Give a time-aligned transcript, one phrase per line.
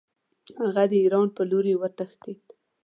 [0.61, 2.43] هغه د ایران په لوري وتښتېد.